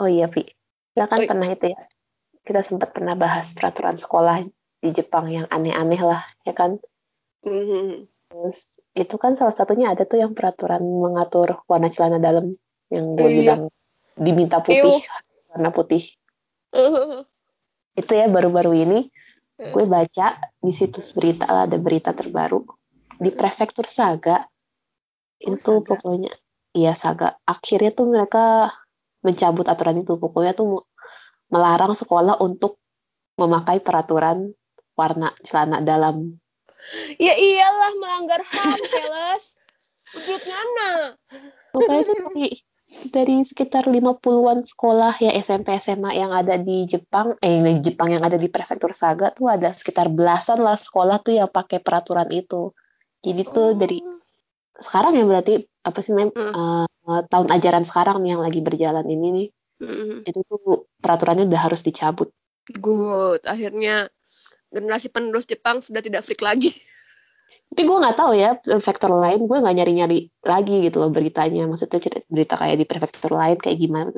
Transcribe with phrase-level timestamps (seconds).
[0.00, 0.48] Oh iya, Vi.
[0.96, 1.80] Kita kan Oh, pernah itu ya.
[2.40, 4.48] Kita sempat pernah bahas peraturan sekolah
[4.80, 6.80] di Jepang yang aneh-aneh lah, ya kan?
[7.44, 8.08] Mhm.
[8.30, 8.58] Terus
[8.96, 12.56] itu kan salah satunya ada tuh yang peraturan mengatur warna celana dalam
[12.88, 13.36] yang gue Iya.
[13.44, 13.62] bilang
[14.16, 15.04] diminta putih,
[15.52, 16.08] warna putih.
[16.70, 17.26] Uh,
[17.98, 19.00] Itu ya baru-baru ini
[19.60, 19.76] Hmm.
[19.76, 22.64] gue baca di situs berita ada berita terbaru
[23.20, 24.48] di prefektur Saga
[25.44, 25.84] Oh, itu Saga.
[25.84, 26.32] pokoknya
[26.72, 28.72] iya Saga akhirnya tuh mereka
[29.20, 30.88] mencabut aturan itu pokoknya tuh
[31.52, 32.80] melarang sekolah untuk
[33.36, 34.52] memakai peraturan
[34.96, 36.40] warna celana dalam
[37.20, 39.44] ya iyalah melanggar HAM, Keles.
[40.10, 41.14] Ujuk ngana.
[41.70, 42.46] pokoknya itu dari
[43.14, 48.26] dari sekitar 50-an sekolah ya SMP SMA yang ada di Jepang eh di Jepang yang
[48.26, 52.74] ada di prefektur Saga tuh ada sekitar belasan lah sekolah tuh yang pakai peraturan itu
[53.22, 54.02] jadi tuh dari
[54.82, 56.52] sekarang ya berarti apa sih namanya Hmm.
[56.84, 59.48] eh, tahun ajaran sekarang nih yang lagi berjalan ini nih
[59.80, 60.28] Mhm.
[60.28, 60.60] itu tuh
[61.00, 62.28] peraturannya udah harus dicabut.
[62.68, 63.48] Good.
[63.48, 64.12] Akhirnya
[64.68, 66.76] generasi penerus Jepang sudah tidak freak lagi.
[67.70, 71.64] Tapi gue nggak tahu ya prefektur lain gue nggak nyari-nyari lagi gitu loh beritanya.
[71.64, 74.10] Maksudnya cerita- berita kayak di prefektur lain kayak gimana.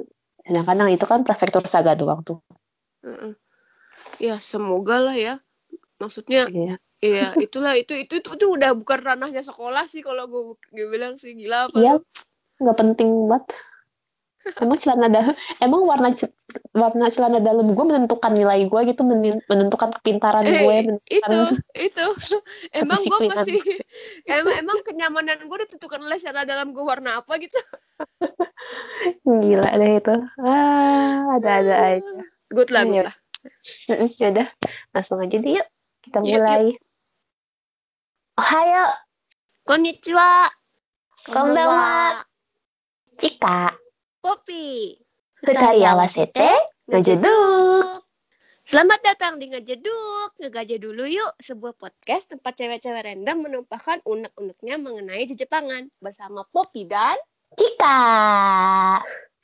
[0.43, 2.43] Sedangkan yang itu kan prefektur Saga doang tuh.
[3.07, 3.39] Heeh.
[4.19, 5.39] Ya, semoga lah ya.
[5.97, 6.77] Maksudnya Iya.
[7.03, 11.19] Iya, itulah itu itu itu, itu udah bukan ranahnya sekolah sih kalau gue, gue bilang
[11.19, 11.75] sih gila apa.
[11.75, 11.95] Iya,
[12.63, 13.45] nggak penting banget.
[14.43, 16.15] Emang celana dalam, emang warna
[16.75, 19.03] warna celana dalam gue menentukan nilai gue gitu,
[19.51, 20.75] menentukan kepintaran Eh, gue,
[21.11, 22.07] itu menentukan itu
[22.83, 23.59] emang gue masih
[24.27, 27.59] emang emang kenyamanan gue ditentukan oleh secara dalam gue warna apa gitu.
[29.27, 30.15] gila deh itu.
[30.39, 32.23] Ah, ada-ada aja.
[32.51, 33.17] Good lah, good lah.
[33.91, 34.47] Mm-mm, Yaudah,
[34.95, 35.67] langsung aja deh yuk.
[36.03, 36.83] Kita Yuk,
[38.33, 38.41] mulai.
[38.41, 38.85] Ohayo,
[39.65, 40.49] Konnichiwa.
[41.27, 42.25] Konbanwa.
[43.19, 43.77] Cika.
[44.23, 44.97] Poppy.
[45.43, 46.51] Futari awasete,
[46.89, 48.03] ngejeduk.
[48.63, 50.39] Selamat datang di Ngejeduk.
[50.39, 56.87] Ngegaje dulu yuk, sebuah podcast tempat cewek-cewek random menumpahkan unek-uneknya mengenai di Jepangan bersama Poppy
[56.87, 57.19] dan
[57.59, 57.99] Cika.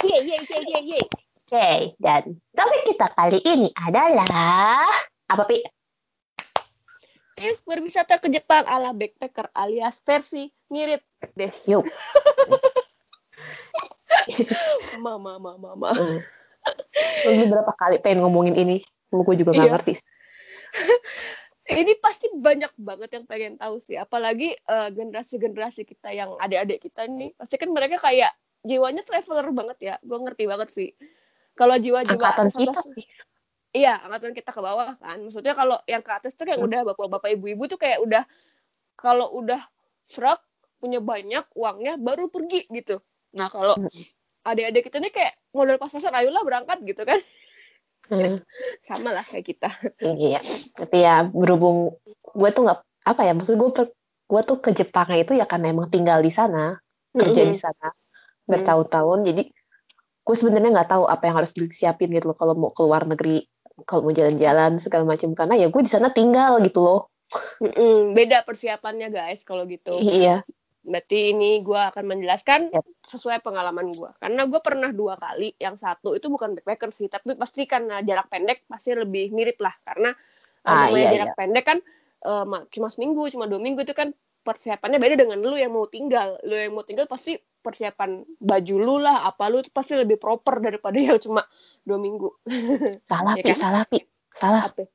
[0.07, 1.01] Ye ye ye ye ye.
[1.49, 4.87] Oke, dan topik kita kali ini adalah
[5.27, 5.67] apa pi?
[7.39, 11.03] Tips berwisata ke Jepang ala backpacker alias versi ngirit
[11.39, 11.55] des.
[11.71, 11.87] Yuk.
[14.99, 15.89] Mama mama mama.
[15.95, 16.21] Hmm.
[17.33, 18.77] Lu berapa kali pengen ngomongin ini?
[19.09, 19.75] Gue juga nggak Iya.
[19.79, 19.93] ngerti.
[21.69, 23.97] Ini pasti banyak banget yang pengen tahu sih.
[23.97, 27.33] Apalagi eh, generasi-generasi kita yang adik-adik kita nih.
[27.37, 28.33] Pasti kan mereka kayak
[28.65, 29.95] jiwanya traveler banget ya.
[30.01, 30.89] Gue ngerti banget sih.
[31.57, 33.05] Kalau jiwa-jiwa Angkatan kita sih.
[33.77, 35.19] Iya, angkatan kita ke bawah kan.
[35.29, 36.69] Maksudnya kalau yang ke atas tuh yang Hmm.
[36.73, 38.25] udah bapak-bapak ibu-ibu tuh kayak udah
[38.97, 39.61] kalau udah
[40.09, 40.41] serak
[40.81, 43.05] punya banyak uangnya baru pergi gitu.
[43.37, 43.91] Nah, kalau Hmm.
[44.49, 47.21] adik-adik kita nih kayak modal pas-pasan ayolah berangkat gitu kan.
[48.09, 48.41] Hmm,
[48.89, 49.69] Sama lah kayak kita.
[50.01, 50.41] iya.
[50.73, 53.71] Tapi ya berhubung gue tuh nggak apa ya maksud gue
[54.29, 56.77] gue tuh ke Jepang itu ya karena emang tinggal di sana
[57.17, 57.89] kerja di sana
[58.45, 59.43] bertahun-tahun jadi
[60.29, 63.49] gue sebenarnya nggak tahu apa yang harus disiapin gitu loh kalau mau keluar negeri
[63.87, 67.01] kalau mau jalan-jalan segala macam karena ya gue di sana tinggal gitu loh
[67.61, 70.01] Mm-mm, beda persiapannya guys kalau gitu.
[70.01, 70.41] iya
[70.81, 72.85] Berarti ini gue akan menjelaskan Yap.
[73.05, 74.09] sesuai pengalaman gue.
[74.17, 75.53] Karena gue pernah dua kali.
[75.61, 79.77] Yang satu itu bukan backpacker sih, tapi pasti karena jarak pendek pasti lebih mirip lah.
[79.85, 80.09] Karena
[80.65, 81.79] eh, Ah, namanya iya, jarak pendek kan
[82.25, 84.17] eh, ma- cuma seminggu, cuma dua minggu itu kan
[84.49, 86.41] persiapannya beda dengan lu yang mau tinggal.
[86.41, 90.65] Lu yang mau tinggal pasti persiapan baju lu lah, apa lu itu pasti lebih proper
[90.65, 91.45] daripada yang cuma
[91.85, 92.33] dua minggu.
[93.05, 93.59] salah Iya pi kan?
[93.61, 93.99] salah pi
[94.41, 94.89] salah Apa?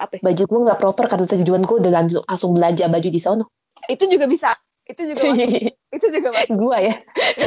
[0.00, 0.16] Apa?
[0.20, 3.44] baju gue nggak proper karena tujuan gue udah langsung langsung belanja baju di sana
[3.88, 4.56] Itu juga bisa.
[4.88, 5.48] Itu juga masuk.
[5.96, 6.56] Itu juga masuk.
[6.56, 6.94] gue ya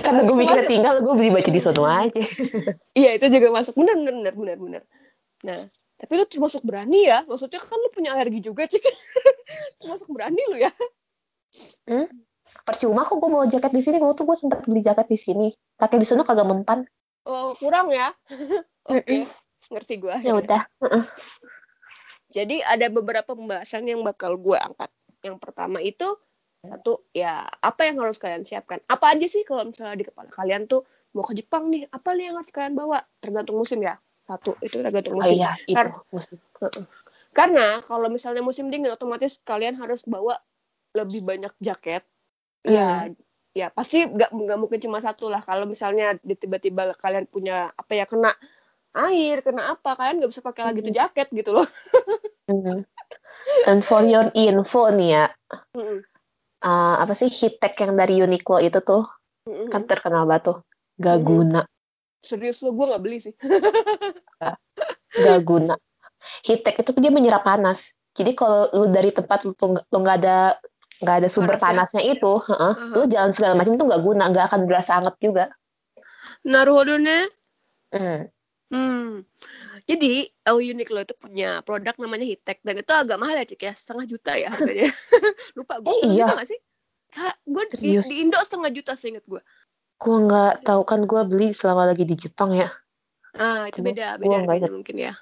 [0.06, 2.24] karena gue mikirnya tinggal gue beli baju di sana aja
[3.02, 4.82] Iya itu juga masuk benar benar benar benar.
[5.46, 5.62] Nah
[6.04, 8.82] tapi lu termasuk berani ya, maksudnya kan lu punya alergi juga sih
[9.80, 10.74] termasuk berani lu ya.
[11.84, 12.08] Hmm?
[12.64, 16.00] percuma kok gue bawa jaket di sini waktu gue sempat beli jaket di sini pakai
[16.00, 16.88] di sana kagak mempan
[17.24, 18.12] Oh, kurang ya.
[18.92, 19.32] Oke,
[19.72, 20.20] ngerti gua.
[20.20, 20.68] ya udah
[22.28, 24.92] Jadi ada beberapa pembahasan yang bakal gue angkat.
[25.24, 26.20] Yang pertama itu
[26.64, 28.84] satu ya apa yang harus kalian siapkan?
[28.92, 30.84] Apa aja sih kalau misalnya di kepala kalian tuh
[31.16, 33.08] mau ke Jepang nih, apa nih yang harus kalian bawa?
[33.24, 33.96] Tergantung musim ya.
[34.28, 35.40] Satu itu tergantung oh musim.
[35.40, 36.38] iya itu Kar- musim
[37.32, 40.44] Karena kalau misalnya musim dingin otomatis kalian harus bawa
[40.94, 42.06] lebih banyak jaket.
[42.64, 42.74] Hmm.
[42.74, 42.88] Ya,
[43.54, 45.42] ya pasti nggak nggak mungkin cuma satu lah.
[45.44, 48.32] Kalau misalnya tiba-tiba kalian punya apa ya kena
[48.94, 51.68] air, kena apa, kalian nggak bisa pakai lagi tuh jaket gitu loh.
[52.44, 52.84] Hmm.
[53.68, 55.26] and for your info nih ya
[55.76, 56.04] Mm-mm.
[56.64, 59.08] eh, apa sih heat tech yang dari Uniqlo itu tuh
[59.48, 59.72] Mm-mm.
[59.72, 60.58] kan terkenal banget tuh
[61.00, 61.28] gak Mhm.
[61.28, 61.62] guna
[62.24, 63.34] serius lo gue nggak beli sih
[65.16, 65.76] nggak guna
[66.44, 69.56] hitek itu dia menyerap panas jadi kalau lu dari tempat lu
[69.92, 70.60] nggak ada
[71.04, 72.16] nggak ada sumber Panas, panasnya ya?
[72.16, 72.96] itu uh, uh -huh.
[72.96, 75.46] lu jalan segala macam itu nggak guna nggak akan berasa anget juga
[76.48, 77.28] naruhodo ne
[77.92, 78.22] hmm.
[78.72, 79.28] hmm.
[79.84, 83.74] Jadi Oh Uniqlo itu punya produk namanya Hitek dan itu agak mahal ya cik ya
[83.76, 84.88] setengah juta ya harganya.
[85.60, 86.32] Lupa gue eh, iya.
[86.32, 86.60] gak sih?
[87.44, 89.44] Gue di, di Indo setengah juta seingat gue.
[90.00, 92.72] Gue nggak tahu kan gue beli selama lagi di Jepang ya.
[93.36, 95.14] Ah itu beda beda harganya mungkin ya.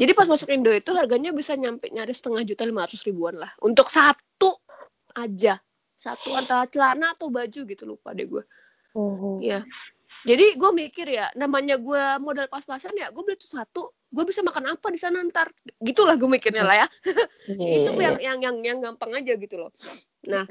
[0.00, 3.52] Jadi pas masuk Indo itu harganya bisa nyampe nyaris setengah juta lima ratus ribuan lah.
[3.60, 4.56] Untuk satu
[5.12, 5.60] aja.
[5.96, 8.44] Satu antara celana atau baju gitu lupa deh gue.
[8.96, 9.40] -huh.
[9.44, 9.64] Ya
[10.26, 13.82] jadi gue mikir ya namanya gue modal pas-pasan ya gue beli tuh satu.
[14.08, 15.52] Gue bisa makan apa di sana ntar?
[15.82, 16.88] Gitulah gue mikirnya lah ya.
[17.46, 19.70] Yeah, itu yang yang yang yang gampang aja gitu loh.
[20.26, 20.50] Nah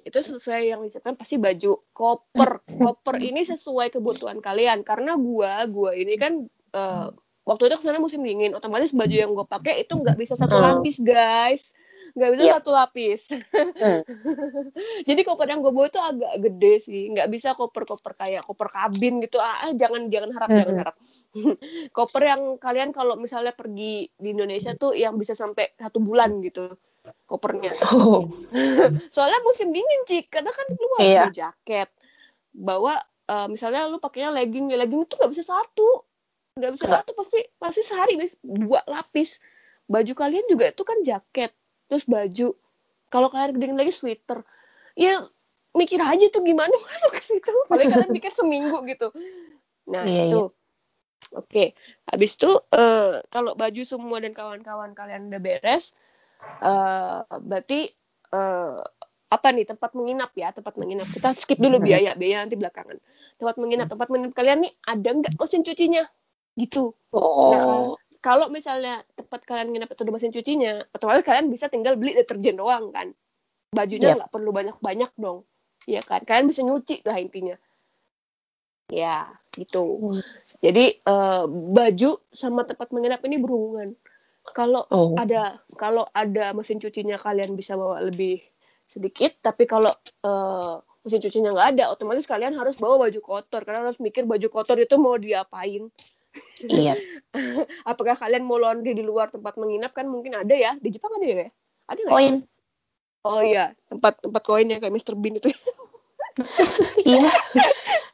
[0.00, 1.80] itu sesuai yang disiapkan pasti baju.
[1.96, 2.60] Koper.
[2.66, 4.84] Koper ini sesuai kebutuhan kalian.
[4.84, 6.44] Karena gue gue ini kan
[6.76, 7.08] uh,
[7.50, 10.62] waktu itu ke sana musim dingin otomatis baju yang gue pakai itu nggak bisa satu
[10.62, 11.74] lapis guys
[12.14, 12.48] nggak bisa yep.
[12.50, 12.54] Iya.
[12.58, 14.02] satu lapis hmm.
[15.08, 19.22] jadi koper yang gue bawa itu agak gede sih nggak bisa koper-koper kayak koper kabin
[19.22, 20.58] gitu ah, ah jangan jangan harap hmm.
[20.58, 20.94] jangan harap
[21.96, 26.74] koper yang kalian kalau misalnya pergi di Indonesia tuh yang bisa sampai satu bulan gitu
[27.26, 28.28] kopernya oh.
[29.14, 31.30] soalnya musim dingin cik karena kan lu harus yeah.
[31.30, 31.88] jaket
[32.50, 32.98] bawa
[33.30, 36.09] uh, misalnya lu pakainya legging legging itu nggak bisa satu
[36.58, 36.86] nggak bisa.
[36.88, 39.38] Satu pasti pasti sehari dua lapis.
[39.90, 41.50] Baju kalian juga itu kan jaket
[41.90, 42.54] terus baju.
[43.10, 44.46] Kalau kalian gedein lagi sweater.
[44.94, 45.26] Ya
[45.74, 47.52] mikir aja tuh gimana masuk ke situ.
[47.70, 49.10] Paling kalian pikir seminggu gitu.
[49.90, 50.50] Nah iya, itu.
[50.50, 50.58] iya.
[51.30, 51.64] oke
[52.10, 55.94] habis itu uh, kalau baju semua dan kawan-kawan kalian udah beres
[56.58, 57.86] uh, berarti
[58.34, 58.82] uh,
[59.30, 61.06] apa nih tempat menginap ya tempat menginap.
[61.14, 62.98] Kita skip dulu biaya biaya nanti belakangan.
[63.38, 66.02] Tempat menginap tempat menginap kalian nih ada nggak mesin cucinya
[66.60, 67.50] gitu oh.
[67.52, 67.64] nah
[68.20, 72.60] kalau misalnya tempat kalian nginep itu ada mesin cucinya, otomatis kalian bisa tinggal beli deterjen
[72.60, 73.16] doang kan.
[73.72, 74.34] Bajunya nggak yep.
[74.36, 75.48] perlu banyak-banyak dong.
[75.88, 76.20] Iya kan?
[76.28, 77.56] Kalian bisa nyuci lah intinya.
[78.92, 79.84] Ya, gitu.
[79.96, 80.20] Hmm.
[80.60, 83.96] Jadi uh, baju sama tempat menginap ini berhubungan.
[84.52, 85.16] Kalau oh.
[85.16, 88.44] ada kalau ada mesin cucinya kalian bisa bawa lebih
[88.84, 89.94] sedikit, tapi kalau
[90.26, 94.50] uh, mesin cucinya nggak ada, otomatis kalian harus bawa baju kotor karena harus mikir baju
[94.52, 95.88] kotor itu mau diapain.
[96.62, 96.94] Iya.
[97.90, 100.76] Apakah kalian mau laundry di luar tempat menginap kan mungkin ada ya?
[100.78, 101.48] Di Jepang ada ya?
[101.90, 102.14] Ada nggak?
[102.14, 102.36] Koin.
[103.20, 105.12] Oh iya, tempat tempat koin ya kayak Mr.
[105.12, 105.52] Bean itu.
[107.04, 107.28] iya.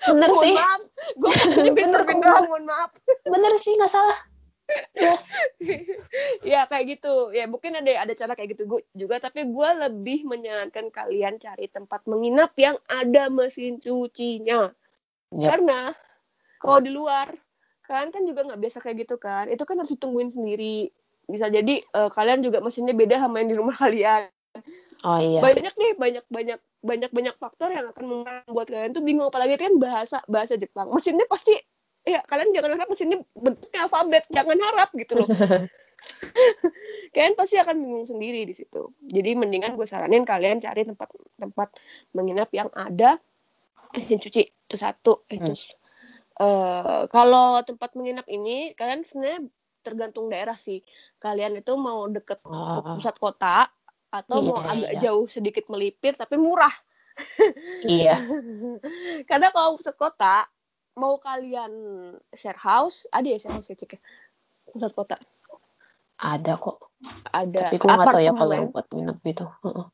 [0.03, 0.55] Bener mohon sih.
[0.59, 0.81] Maaf.
[1.15, 2.03] Gue Mr.
[2.03, 2.91] Bean doang, mohon maaf.
[3.23, 4.19] Bener sih, nggak salah.
[4.99, 5.15] ya.
[6.59, 10.27] ya kayak gitu ya mungkin ada ada cara kayak gitu gue juga tapi gue lebih
[10.27, 14.75] menyarankan kalian cari tempat menginap yang ada mesin cucinya
[15.31, 15.55] yep.
[15.55, 15.95] karena
[16.59, 17.31] kalau di luar
[17.87, 19.47] kalian kan juga nggak biasa kayak gitu kan?
[19.47, 20.91] Itu kan harus ditungguin sendiri.
[21.27, 24.29] Bisa jadi uh, kalian juga mesinnya beda sama yang di rumah kalian.
[25.07, 25.41] Oh iya.
[25.41, 29.31] Banyak nih banyak banyak banyak banyak faktor yang akan membuat kalian tuh bingung.
[29.31, 30.91] Apalagi kan bahasa bahasa Jepang.
[30.91, 31.55] Mesinnya pasti
[32.07, 34.25] ya kalian jangan harap mesinnya bentuknya alfabet.
[34.35, 35.29] Jangan harap gitu loh.
[37.17, 38.93] Kalian pasti akan bingung sendiri di situ.
[39.01, 41.09] Jadi mendingan gue saranin kalian cari tempat
[41.41, 41.73] tempat
[42.13, 43.17] menginap yang ada
[43.97, 44.45] mesin cuci.
[44.45, 45.51] Itu satu itu.
[45.51, 45.85] Hmm
[46.37, 49.49] Uh, kalau tempat menginap ini kalian sebenarnya
[49.81, 50.85] tergantung daerah sih.
[51.17, 52.97] Kalian itu mau deket oh.
[52.99, 53.71] pusat kota
[54.13, 55.01] atau iya, mau agak iya.
[55.01, 56.73] jauh sedikit melipir tapi murah.
[57.89, 58.21] iya.
[59.31, 60.45] Karena kalau pusat kota
[60.97, 61.73] mau kalian
[62.33, 64.01] share house, ada ya share house ya cek ya?
[64.73, 65.17] Pusat kota.
[66.21, 66.93] Ada kok.
[67.33, 67.73] Ada.
[67.73, 69.47] Tapi gue nggak tahu ya kalau buat nginep itu.
[69.65, 69.87] Uh -uh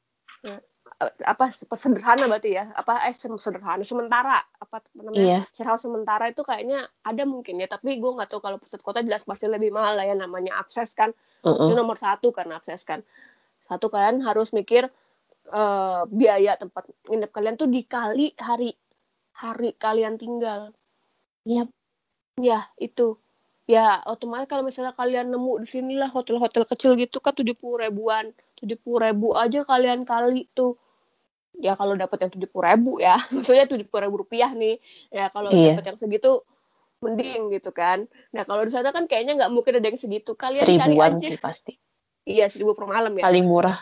[1.25, 2.71] apa sederhana berarti ya.
[2.77, 3.83] Apa eh sederhana.
[3.83, 5.41] Sementara apa namanya iya.
[5.51, 7.67] share sementara itu kayaknya ada mungkin ya.
[7.67, 10.95] Tapi gue nggak tahu kalau pusat kota jelas pasti lebih mahal lah ya namanya akses
[10.95, 11.11] kan.
[11.43, 11.67] Uh -uh.
[11.67, 13.03] itu nomor satu karena akses kan.
[13.67, 14.91] Satu kalian harus mikir
[15.51, 18.75] uh, biaya tempat nginep kalian tuh dikali hari
[19.35, 20.71] hari kalian tinggal.
[21.43, 21.67] Iya.
[22.41, 23.19] Ya itu.
[23.71, 28.35] Ya otomatis kalau misalnya kalian nemu di sinilah hotel-hotel kecil gitu kan tujuh puluh ribuan.
[28.59, 30.79] Tujuh puluh ribu aja kalian kali tuh
[31.59, 33.21] ya kalau dapat yang tujuh puluh ribu ya.
[33.35, 34.81] Maksudnya tujuh puluh ribu rupiah nih.
[35.13, 35.77] Ya kalau iya.
[35.77, 36.43] dapat yang segitu
[37.03, 38.07] mending gitu kan.
[38.31, 40.39] Nah kalau di sana kan kayaknya nggak mungkin ada yang segitu.
[40.39, 41.29] Kalian Seribuan cari aja.
[41.35, 41.73] sih pasti.
[42.23, 43.27] Iya seribu per malam ya.
[43.27, 43.79] Paling murah.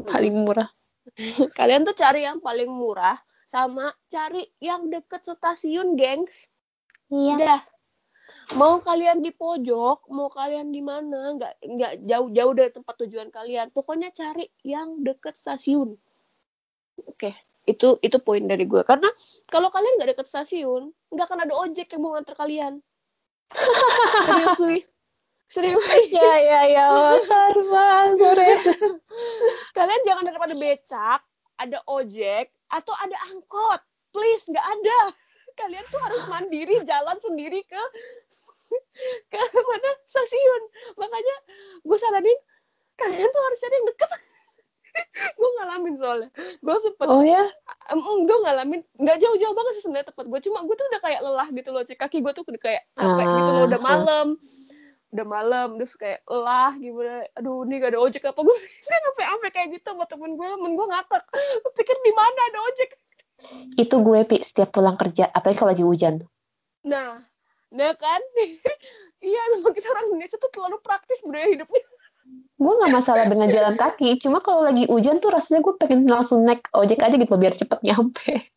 [0.00, 0.08] Hmm.
[0.08, 0.68] paling murah.
[1.58, 6.48] Kalian tuh cari yang paling murah sama cari yang deket stasiun gengs.
[7.12, 7.36] Iya.
[7.36, 7.60] Udah.
[8.56, 13.68] mau kalian di pojok mau kalian di mana nggak nggak jauh-jauh dari tempat tujuan kalian.
[13.68, 16.00] Pokoknya cari yang deket stasiun
[17.08, 17.34] Oke, okay.
[17.66, 18.82] itu itu poin dari gue.
[18.86, 19.08] Karena
[19.50, 22.82] kalau kalian nggak deket stasiun, nggak akan ada ojek yang mau nganter kalian.
[24.56, 24.88] Serius
[25.52, 25.84] serius.
[26.16, 26.86] Ya ya ya
[27.68, 28.50] bang sore
[29.76, 31.20] kalian jangan daripada becak
[31.60, 33.80] ada ojek atau ada angkot.
[34.16, 35.12] Please nggak ada.
[35.52, 37.82] Kalian tuh harus mandiri jalan sendiri ke
[39.68, 40.62] mana stasiun
[40.96, 41.36] makanya
[41.84, 42.38] gue saranin
[42.96, 44.10] kalian tuh harus cari yang deket
[45.36, 47.48] gue ngalamin soalnya gue sempet oh ya?
[47.88, 51.20] Um, gue ngalamin nggak jauh-jauh banget sih sebenarnya tempat gue cuma gue tuh udah kayak
[51.24, 54.26] lelah gitu loh cek kaki gue tuh udah kayak capek gitu loh udah Ah, malam.
[55.12, 57.24] Udah malam terus kayak lelah gimana.
[57.40, 60.72] Aduh ini gak ada ojek apa gue sampai sampai kayak gitu sama temen gue temen
[60.76, 62.90] gue ngakak gue pikir di mana ada ojek?
[63.80, 66.14] Itu gue pi setiap pulang kerja apalagi kalau lagi hujan.
[66.84, 67.24] Nah
[67.72, 68.20] nah kan?
[69.22, 71.82] Iya memang kita orang Indonesia tuh terlalu praktis budaya hidupnya
[72.62, 76.46] gue nggak masalah dengan jalan kaki cuma kalau lagi hujan tuh rasanya gue pengen langsung
[76.46, 78.48] naik ojek aja gitu biar cepet nyampe.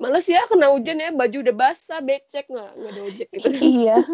[0.00, 3.48] Males ya kena hujan ya baju udah basah becek nggak nggak ada ojek gitu.
[3.62, 3.96] Iya.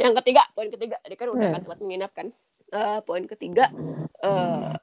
[0.00, 1.00] Yang ketiga poin ketiga.
[1.00, 1.54] Tadi kan udah Hmm.
[1.56, 2.28] kan tempat menginap kan.
[2.68, 3.72] Eh, poin ketiga
[4.20, 4.76] eh,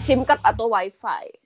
[0.00, 1.36] SIM card atau WiFi.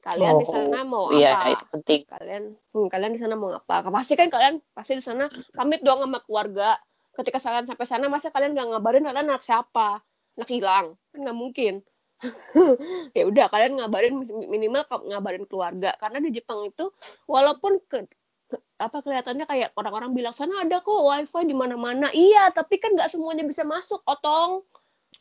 [0.00, 1.52] Kalian di sana mau iya apa?
[1.52, 2.00] itu penting.
[2.08, 3.84] Kalian hmm, kalian di sana mau apa?
[3.90, 6.80] Pasti kan kalian pasti di sana pamit dong sama keluarga
[7.14, 10.00] ketika kalian sampai sana masa kalian nggak ngabarin kalian anak siapa?
[10.38, 10.94] Anak hilang.
[11.10, 11.74] Kan nggak mungkin.
[13.16, 15.96] Ya udah kalian ngabarin minimal ngabarin keluarga.
[15.96, 16.92] Karena di Jepang itu
[17.24, 18.04] walaupun ke,
[18.52, 22.12] ke- apa kelihatannya kayak orang-orang bilang sana ada kok wifi di mana-mana.
[22.12, 24.68] Iya tapi kan nggak semuanya bisa masuk otong.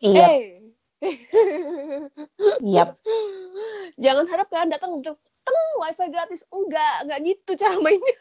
[0.03, 0.27] Iya.
[0.27, 1.15] Eh
[2.63, 2.83] iya.
[4.03, 5.17] Jangan harap kalian datang untuk
[5.47, 6.43] teng wifi gratis.
[6.51, 8.15] Enggak enggak gitu cara mainnya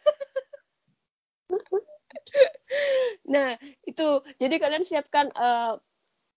[3.34, 4.06] nah itu
[4.38, 5.74] jadi kalian siapkan eh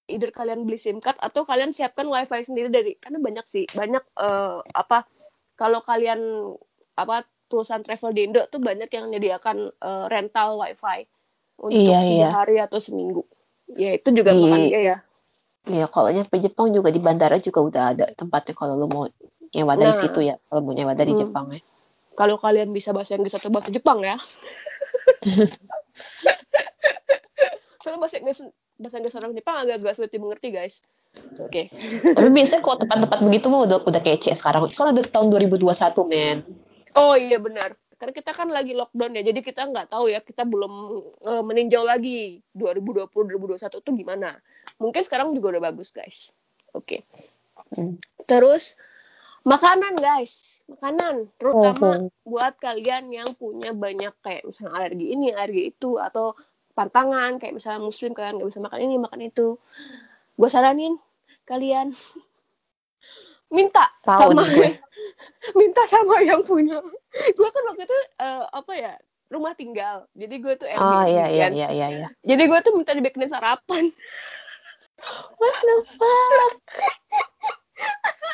[0.09, 4.03] either kalian beli SIM card atau kalian siapkan wifi sendiri dari karena banyak sih banyak
[4.19, 5.07] eh, apa
[5.55, 6.51] kalau kalian
[6.97, 11.07] apa perusahaan travel di Indo tuh banyak yang menyediakan eh, rental wifi
[11.61, 12.29] untuk Iya, tiga iya.
[12.33, 13.23] hari atau seminggu
[13.71, 14.95] ya itu juga Di- makan biaya
[15.69, 19.05] iya kalau nyampe Jepang juga di bandara juga udah ada tempatnya kalau lo mau
[19.53, 20.01] nyewa dari Nah.
[20.01, 21.21] situ ya kalau mau nyewa dari Hmm.
[21.23, 21.61] Jepang ya
[22.11, 24.19] kalau kalian bisa bahasa Inggris atau bahasa Jepang ya.
[27.81, 28.39] Soalnya bahasa Inggris
[28.81, 30.81] bahasa Inggris orang Jepang agak-agak sulit dimengerti guys.
[31.43, 31.67] Oke.
[32.15, 36.47] tapi biasanya kalau tempat-tempat begitu mah udah udah kece sekarang soalnya dari tahun 2021 men
[36.95, 37.75] Oh iya benar.
[37.95, 40.73] Karena kita kan lagi lockdown ya, jadi kita nggak tahu ya, kita belum
[41.21, 44.41] eh, meninjau lagi 2020 2021 tuh gimana.
[44.81, 46.33] Mungkin sekarang juga udah bagus guys.
[46.73, 47.05] Oke.
[47.77, 48.01] Hmm.
[48.25, 48.73] Terus
[49.45, 52.07] makanan guys, makanan terutama Mhm.
[52.23, 56.33] buat kalian yang punya banyak kayak misalnya alergi ini, alergi itu atau
[56.71, 59.47] pantangan kayak misalnya muslim kalian nggak bisa makan ini, makan itu.
[60.33, 60.95] Gue saranin
[61.43, 61.91] kalian
[63.51, 64.69] minta Tahu sama gue.
[65.59, 66.79] minta sama yang punya.
[67.11, 68.93] gue kan waktu itu eh, apa ya
[69.27, 71.51] rumah tinggal, jadi gue tuh Airbnb oh iya iya kan.
[71.53, 73.87] iya iya iya Jadi gue tuh minta dibikinin sarapan.
[75.33, 76.53] what the fuck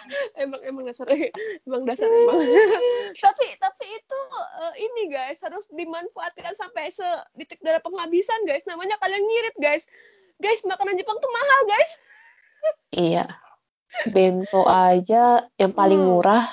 [0.43, 1.07] emang emang dasar
[1.67, 2.39] emang dasar emang
[3.25, 4.19] tapi tapi itu
[4.61, 9.83] eh, ini guys harus dimanfaatkan sampai sedetik darah penghabisan guys namanya kalian ngirit guys
[10.37, 11.91] guys makanan Jepang tuh mahal guys
[12.91, 13.25] Iya.
[14.11, 16.09] Bento aja yang paling Hmm.
[16.19, 16.51] murah.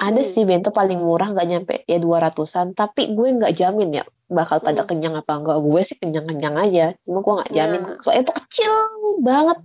[0.00, 0.30] Ada Hmm.
[0.30, 2.72] sih bento paling murah nggak nyampe ya 200-an.
[2.72, 4.88] Tapi gue nggak jamin ya bakal pada Hmm.
[4.88, 5.58] kenyang apa enggak.
[5.60, 6.86] Gue sih kenyang-kenyang aja.
[7.04, 7.80] Cuma gue nggak jamin.
[7.82, 7.98] Nah.
[8.00, 8.72] Soalnya itu kecil
[9.20, 9.58] banget.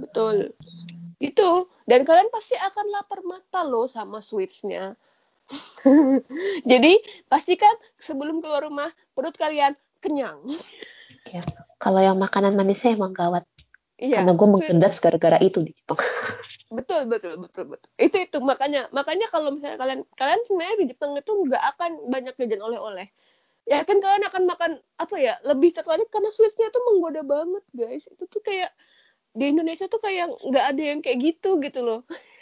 [0.00, 0.36] betul
[1.20, 4.96] itu dan kalian pasti akan lapar mata loh sama sweetsnya.
[6.70, 6.96] Jadi
[7.28, 10.40] pastikan sebelum keluar rumah perut kalian kenyang.
[11.76, 13.44] Kalau yang makanan manisnya emang gawat.
[14.00, 16.00] iya Karena gue menggendat gara-gara itu di Jepang.
[16.76, 17.90] betul betul betul betul.
[18.00, 18.38] Itu itu.
[18.40, 23.12] Makanya makanya kalau misalnya kalian kalian sebenarnya di Jepang itu nggak akan banyak jajan oleh-oleh.
[23.68, 28.08] Ya kan kalian akan makan apa ya lebih tertarik karena sweetnya tuh menggoda banget guys.
[28.08, 28.72] Itu tuh kayak
[29.38, 32.00] di Indonesia tuh kayak nggak ada yang kayak gitu gitu loh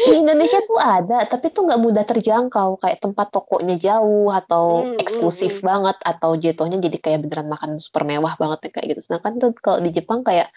[0.00, 2.80] Di Indonesia tuh ada, tapi tuh nggak mudah terjangkau.
[2.80, 7.78] Kayak tempat tokonya jauh atau Hmm, eksklusif hmm, banget atau jatuhnya jadi kayak beneran makanan
[7.82, 9.00] super mewah banget ya, kayak gitu.
[9.10, 10.48] Sedangkan tuh kalau di Jepang kayak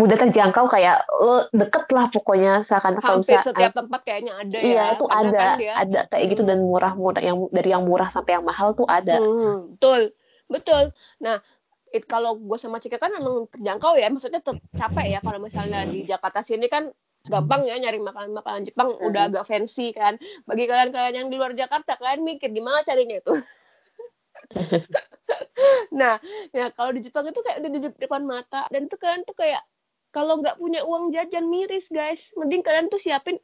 [0.00, 4.58] mudah terjangkau kayak lo deket lah pokoknya seakan kalau hampir misalnya setiap tempat kayaknya ada
[4.58, 6.48] ya iya itu karena ada kan dia- ada kayak gitu Hmm.
[6.48, 9.18] dan murah-murah yang dari yang murah sampai yang mahal tuh ada.
[9.18, 10.00] Hmm, betul,
[10.48, 10.84] betul.
[11.20, 11.36] Nah,
[11.92, 15.84] it, kalau gue sama Cika kan emang terjangkau ya, maksudnya ter- capek ya kalau misalnya
[15.84, 16.88] di Jakarta sini kan
[17.22, 19.06] gampang ya nyari makanan-makanan Jepang Hmm.
[19.12, 20.18] udah agak fancy kan.
[20.48, 23.34] Bagi kalian-kalian yang di luar Jakarta, kalian mikir gimana carinya itu.
[26.00, 26.18] nah,
[26.50, 29.36] ya kalau di Jepang itu kayak udah di dep- depan mata dan itu kalian tuh
[29.36, 29.62] kayak
[30.12, 33.38] kalau nggak punya uang jajan miris guys, mending kalian tuh siapin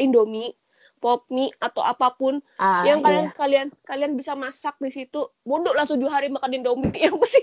[0.00, 0.56] Indomie,
[1.02, 3.34] pop mie atau apa pun Ah, yang kalian iya.
[3.34, 7.42] kalian kalian bisa masak di situ bodoh lah tujuh hari makan indomie yang penting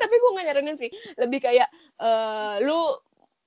[0.00, 0.88] tapi gue nggak nyaranin sih
[1.20, 1.68] lebih kayak
[2.00, 2.80] eh, lu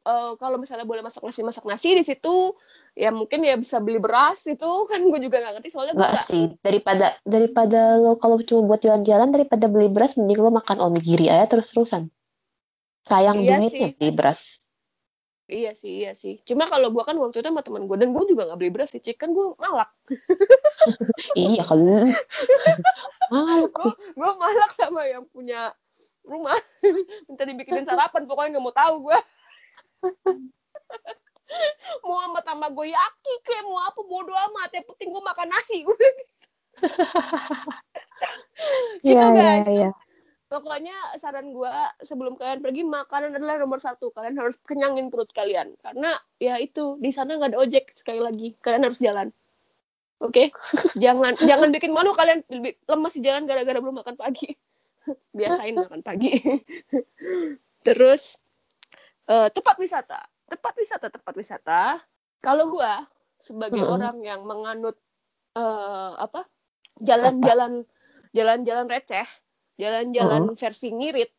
[0.06, 2.54] eh, kalau misalnya boleh masak nasi masak nasi di situ
[2.94, 6.26] ya mungkin ya bisa beli beras itu kan gue juga nggak ngerti soalnya Enggak nggak
[6.30, 11.26] sih, daripada daripada lo kalau cuma buat jalan-jalan daripada beli beras mending lo makan onigiri
[11.26, 12.14] aja terus-terusan.
[13.04, 13.98] Sayang Iya duitnya sih.
[13.98, 14.63] beli beras.
[15.48, 16.40] Iya sih iya sih.
[16.48, 18.92] Cuma kalau gue kan waktu itu sama teman gue dan gue juga nggak beli beras
[18.96, 19.18] sih Cik.
[19.20, 19.90] kan gue malak.
[21.40, 22.04] Iya kalau
[23.32, 23.72] malak
[24.16, 25.72] gue malak sama yang punya
[26.24, 26.60] rumah.
[27.28, 29.18] Minta dibikinin sarapan pokoknya nggak mau tahu gue
[32.04, 34.70] mau sama tamagoyaki kayak mau apa bodo amat.
[34.76, 35.80] Yang penting gue makan nasi.
[39.04, 39.68] Iya, gitu, iya, guys.
[39.68, 39.90] iya.
[40.54, 41.74] Pokoknya saran gue
[42.06, 44.14] sebelum kalian pergi makanan adalah nomor satu.
[44.14, 45.74] Kalian harus kenyangin perut kalian.
[45.82, 48.54] Karena ya itu di sana nggak ada ojek sekali lagi.
[48.62, 49.34] Kalian harus jalan.
[50.22, 50.54] Oke?
[51.04, 52.46] Jangan jangan bikin malu kalian.
[52.46, 54.54] Lebih lemas di jalan gara-gara belum makan pagi.
[55.38, 56.32] Biasain makan pagi.
[57.88, 58.38] Terus
[59.26, 60.20] eh, tempat wisata.
[60.48, 61.82] Tempat wisata tempat wisata.
[62.44, 62.94] Kalau gue
[63.42, 63.96] sebagai Mm-mm.
[63.98, 64.96] orang yang menganut
[65.58, 66.46] eh, apa?
[67.02, 67.90] Jalan-jalan
[68.34, 69.26] jalan-jalan receh
[69.76, 71.32] jalan-jalan versi ngirit.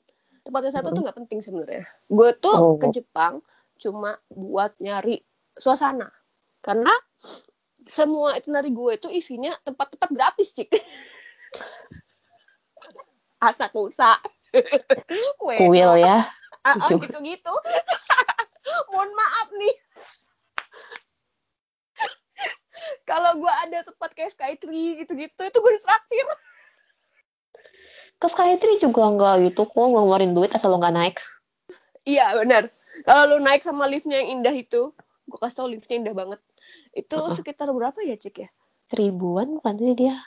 [0.45, 1.85] Tempat wisata tuh nggak penting sebenarnya.
[2.07, 2.77] Gue tuh Oh.
[2.77, 3.41] ke Jepang
[3.75, 5.23] cuma buat nyari
[5.57, 6.13] suasana.
[6.61, 6.93] Karena
[7.85, 10.69] semua itinerary gue itu isinya tempat-tempat gratis cik.
[13.45, 14.17] Asakusa
[15.45, 16.29] Ueno, Kuil ya.
[16.89, 17.53] Cuma- gitu-gitu.
[18.93, 19.75] Mohon maaf nih.
[23.05, 26.27] Kalau gue ada tempat kayak Skytree gitu-gitu itu gue ditraktir
[28.25, 31.17] Ke Skytree juga nggak gitu kok ngeluarin duit asal lo nggak naik.
[32.09, 32.73] Iya benar.
[33.05, 34.97] Kalau lu naik sama liftnya yang indah itu,
[35.29, 36.41] gue kasih tau liftnya indah banget.
[36.91, 37.37] Itu Heeh.
[37.37, 38.49] sekitar berapa ya cik ya?
[38.89, 40.25] Seribuan bukan sih dia?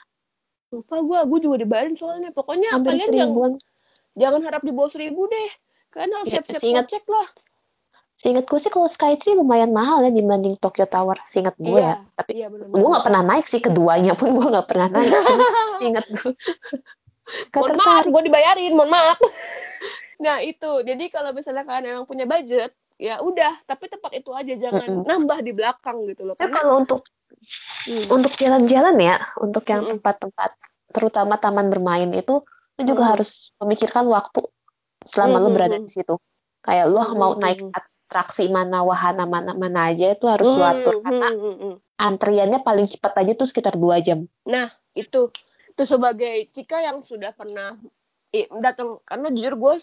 [0.70, 2.30] Lupa gue, gue juga dibayarin soalnya.
[2.30, 3.52] Pokoknya Hampir kalian jangan, seribuan.
[4.14, 5.50] jangan harap di bawah seribu deh.
[5.90, 7.28] Kalian harus Ya, siap-siap seingat- kocek lah.
[8.14, 11.18] Seingatku sih kalau Skytree lumayan mahal ya dibanding Tokyo Tower.
[11.24, 11.98] Seingat gue Iya.
[11.98, 12.14] ya.
[12.14, 12.66] Tapi Iya benar.
[12.68, 15.10] gue nggak pernah naik sih keduanya pun gue nggak pernah naik.
[15.82, 16.34] Seingat gue.
[17.54, 18.72] Mohon maaf, gue dibayarin.
[18.72, 19.18] Mohon maaf.
[20.24, 23.54] nah itu, jadi kalau misalnya kalian emang punya budget, ya udah.
[23.64, 25.06] Tapi tempat itu aja, jangan Mm-mm.
[25.06, 26.34] nambah di belakang gitu loh.
[26.36, 27.00] Ya, Karena kalau untuk
[27.86, 28.18] Hmm.
[28.18, 30.58] untuk jalan-jalan ya, untuk yang tempat-tempat
[30.90, 32.42] terutama taman bermain itu,
[32.76, 33.10] lu juga Mm.
[33.14, 34.42] harus memikirkan waktu
[35.06, 35.54] selama lu Mm-mm.
[35.54, 36.18] berada di situ.
[36.64, 37.42] Kayak lu mau Mm-mm.
[37.44, 41.74] naik atraksi mana, wahana mana mana aja itu harus lu atur karena hmm, hmm.
[42.00, 44.24] antriannya paling cepat aja tuh sekitar dua jam.
[44.96, 45.30] itu
[45.78, 47.78] itu sebagai Cika yang sudah pernah
[48.58, 49.74] datang karena jujur gue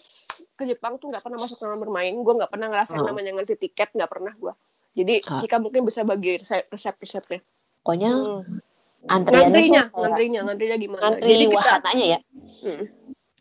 [0.54, 3.08] ke Jepang tuh nggak pernah masuk taman bermain gue nggak pernah ngerasain Hmm.
[3.08, 4.52] namanya ngerti tiket nggak pernah gue
[4.92, 5.40] jadi Ah.
[5.40, 7.40] Cika mungkin bisa bagi resep resep resepnya
[7.80, 8.60] Pokoknya Hmm.
[9.08, 12.18] antriannya ngantrinya ngantrinya ngantrinya gimana ngantri jadi kita wahananya ya.
[12.60, 12.84] Hmm.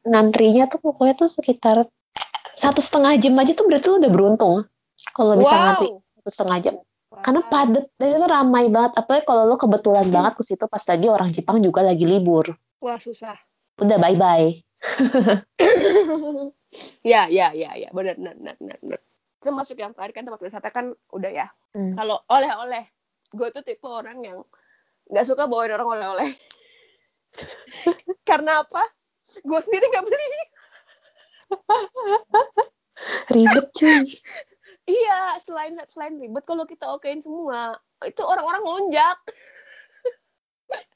[0.05, 1.77] Ngantrinya tuh pokoknya tuh sekitar
[2.55, 4.55] satu setengah jam aja tuh berarti lu udah beruntung
[5.11, 6.75] kalau bisa ngantri wow satu setengah jam.
[7.23, 8.91] Karena padat dan itu ramai banget.
[8.97, 12.51] Apalagi kalau lo kebetulan banget ke situ pas lagi orang Jepang juga lagi libur.
[12.81, 13.37] wah susah
[13.79, 14.49] Udah bye bye.
[17.07, 18.99] ya ya ya ya benar benar benar benar, benar.
[19.41, 21.91] termasuk yang terakhir kan tempat wisata kan udah ya Hmm.
[21.91, 22.87] kalau oleh-oleh
[23.35, 24.39] gue tuh tipe orang yang
[25.11, 26.29] nggak suka bawain orang oleh-oleh
[28.29, 28.79] karena apa
[29.43, 30.29] gue sendiri nggak beli
[33.27, 34.17] Ribet cuy.
[34.85, 39.17] Iya selain selain ribet kalau kita okein semua itu orang-orang lonjak.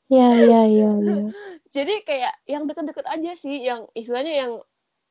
[0.10, 1.18] Ya ya ya ya.
[1.76, 4.52] jadi kayak yang deket-deket aja sih yang istilahnya yang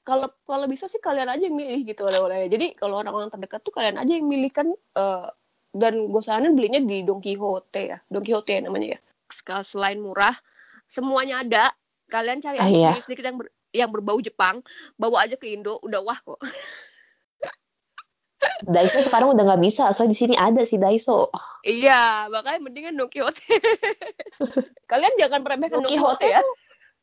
[0.02, 3.70] kalau kalau bisa sih kalian aja yang milih gitu oleh-oleh jadi kalau orang-orang terdekat tuh
[3.70, 5.28] kalian aja yang milih kan eh,
[5.76, 9.00] dan gue saranin belinya di Don Quixote ya Don Quixote ya namanya ya.
[9.28, 10.34] Sekal- selain murah
[10.88, 11.64] semuanya ada.
[12.08, 12.92] Kalian cari Ah, aja iya.
[13.04, 14.64] sedikit yang ber- yang berbau Jepang
[14.96, 16.40] bawa aja ke Indo udah wah kok
[18.62, 19.90] Daiso sekarang udah nggak bisa.
[19.90, 21.30] Soalnya di sini ada sih Daiso.
[21.60, 23.42] iya makanya mendingan Don Quixote
[24.90, 26.42] kalian jangan meremehkan Don Quixote ya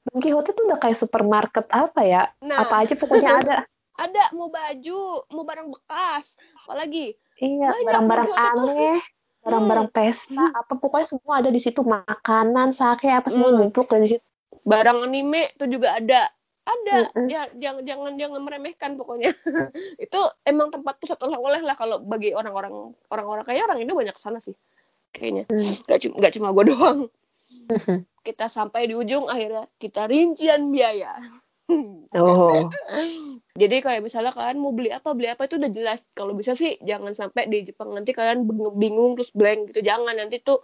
[0.06, 2.24] Don Quixote tuh udah kayak supermarket apa ya?
[2.40, 3.58] nah Apa aja pokoknya ada.
[4.06, 8.40] ada mau baju mau barang bekas apalagi Iya, barang-barang tuh.
[8.40, 9.00] aneh,
[9.42, 11.84] barang-barang pesta, apa pokoknya semua ada di situ.
[11.84, 13.68] Makanan, sake, apa semua Hmm.
[13.68, 14.24] ngumpul di situ.
[14.64, 16.32] barang anime itu juga ada
[16.66, 17.30] ada Mm-mm.
[17.30, 19.32] ya jangan jangan jangan meremehkan pokoknya.
[20.06, 24.22] Itu emang tempat pusat oleh-oleh lah kalau bagi orang-orang orang-orang kayak orang Indo banyak ke
[24.22, 24.58] sana sih
[25.14, 25.46] kayaknya.
[25.48, 25.74] Hmm.
[25.86, 27.00] nggak cuma nggak cuma gue doang.
[28.26, 31.22] Kita sampai di ujung akhirnya kita rincian biaya
[32.16, 32.70] Oh.
[33.62, 36.04] Jadi kayak misalnya kalian mau beli apa beli apa itu udah jelas.
[36.12, 39.80] Kalau bisa sih jangan sampai di Jepang nanti kalian bing- bingung terus blank gitu.
[39.82, 40.60] Jangan nanti tuh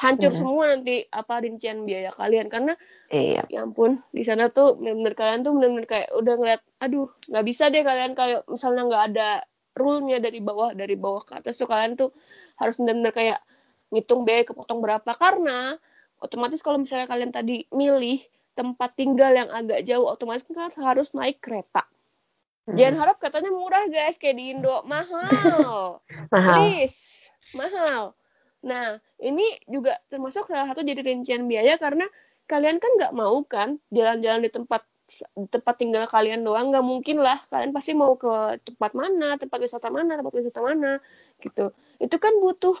[0.00, 0.38] hancur Hmm.
[0.42, 2.74] semua nanti apa rincian biaya kalian karena
[3.12, 3.44] Iya.
[3.46, 7.68] ya ampun di sana tuh bener-bener kalian tuh bener-bener kayak udah ngeliat aduh nggak bisa
[7.70, 9.28] deh kalian kayak misalnya nggak ada
[9.78, 12.10] rule-nya dari bawah dari bawah ke atas tuh kalian tuh
[12.58, 13.38] harus bener-bener kayak
[13.92, 15.76] ngitung biaya kepotong berapa karena
[16.18, 18.18] otomatis kalau misalnya kalian tadi milih
[18.52, 21.84] tempat tinggal yang agak jauh otomatis kan harus naik kereta.
[22.62, 22.78] Hmm.
[22.78, 24.86] jangan harap katanya murah guys kayak di Indo.
[24.86, 25.98] Mahal.
[26.32, 26.56] Mahal.
[26.62, 27.26] please.
[27.58, 28.14] Mahal.
[28.62, 32.06] Nah ini juga termasuk salah satu jadi rincian biaya karena
[32.46, 34.82] kalian kan nggak mau kan jalan-jalan di tempat
[35.34, 37.42] di tempat tinggal kalian doang nggak mungkin lah.
[37.50, 41.02] Kalian pasti mau ke tempat mana tempat wisata mana tempat wisata mana
[41.42, 41.74] gitu.
[41.98, 42.78] Itu kan butuh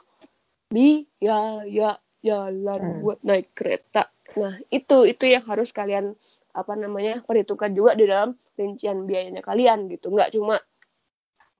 [0.70, 2.98] biaya jalan Hmm.
[3.02, 4.06] buat naik kereta
[4.38, 6.16] nah itu itu yang harus kalian
[6.56, 10.60] apa namanya perhitungkan juga di dalam rincian biayanya kalian gitu nggak cuma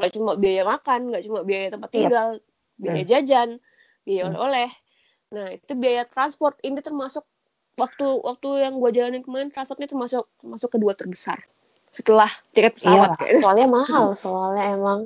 [0.00, 1.96] nggak cuma biaya makan nggak cuma biaya tempat Yep.
[1.96, 2.28] tinggal
[2.80, 3.10] biaya Hmm.
[3.10, 3.48] jajan
[4.04, 4.28] biaya Hmm.
[4.34, 4.70] oleh-oleh
[5.32, 7.24] nah itu biaya transport ini termasuk
[7.80, 11.40] waktu waktu yang gue jalanin kemarin transportnya termasuk termasuk kedua terbesar
[11.92, 13.40] setelah tiket Iya, pesawat kayaknya.
[13.44, 14.06] soalnya mahal.
[14.24, 14.98] Soalnya emang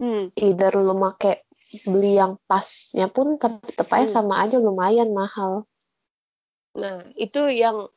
[0.00, 0.32] Hmm.
[0.34, 1.44] either lu make
[1.84, 4.16] beli yang pasnya pun tetap aja Hmm.
[4.24, 5.68] sama aja lumayan mahal.
[6.78, 7.88] Nah, itu yang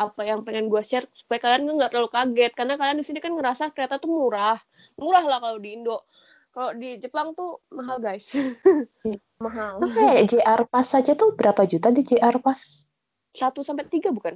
[0.00, 3.20] apa yang pengen gue share supaya kalian tuh nggak terlalu kaget karena kalian di sini
[3.20, 4.56] kan ngerasa kereta tuh murah,
[4.96, 6.08] murah lah kalau di Indo.
[6.50, 8.34] Kalau di Jepang tuh mahal guys,
[9.44, 9.78] mahal.
[9.78, 12.82] Oke, JR Pass saja tuh berapa juta di JR Pass?
[13.30, 14.34] Satu sampai tiga bukan?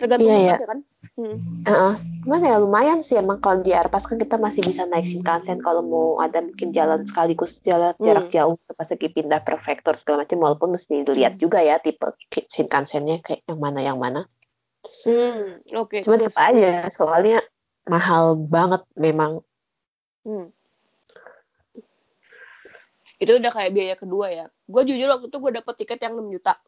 [0.00, 0.80] Tergantung Iya, tempatnya kan?
[1.12, 1.36] Hmm.
[1.68, 1.94] Heeh.
[2.24, 5.84] Cuman ya lumayan sih emang kalau JR Pass kan kita masih bisa naik Shinkansen kalau
[5.84, 8.06] mau ada mungkin jalan sekaligus jalan Hmm.
[8.08, 13.20] jarak jauh pas lagi pindah prefektur segala macam walaupun mesti dilihat juga ya tipe Shinkansennya
[13.20, 14.24] kayak yang mana yang mana.
[15.04, 15.60] Hmm.
[15.76, 16.00] Oke.
[16.00, 16.32] Cuma terus.
[16.32, 17.38] tetap aja soalnya
[17.84, 19.44] mahal banget memang.
[20.24, 20.48] Hmm.
[23.20, 24.46] Itu udah kayak biaya kedua ya.
[24.66, 26.58] Gue jujur waktu itu gue dapet tiket yang 6 juta.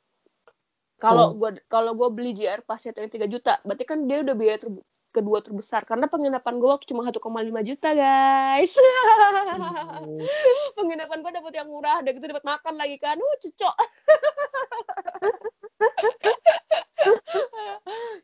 [0.98, 1.38] Kalau Hmm.
[1.42, 4.84] gue kalau gue beli JR pasnya yang 3 juta, berarti kan dia udah biaya ter-
[5.14, 8.74] kedua terbesar karena penginapan gue waktu cuma 1,5 juta guys.
[8.74, 10.18] Hmm.
[10.78, 13.74] penginapan gue dapet yang murah, udah gitu dapat makan lagi kan, uh cocok.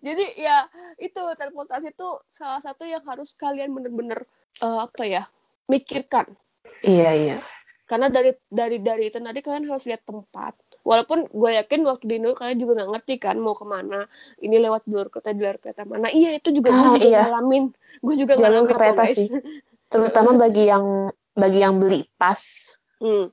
[0.00, 0.64] Jadi ya
[0.96, 4.24] itu transportasi itu salah satu yang harus kalian bener-bener
[4.64, 5.22] eh, apa ya
[5.68, 6.26] mikirkan
[6.80, 7.36] Iya iya.
[7.84, 12.14] karena dari dari dari itu nanti kalian harus lihat tempat walaupun gue yakin waktu di
[12.18, 14.08] Indo kalian juga nggak ngerti kan mau ke mana
[14.40, 17.22] ini lewat jalur kereta jalur kereta mana iya itu juga Ah, gue juga iya.
[17.28, 17.64] ngalamin
[18.00, 19.28] gue juga Jalur ngalamin kereta sih.
[19.92, 20.84] Terutama bagi yang
[21.36, 22.40] bagi yang beli pas
[23.00, 23.28] hmm.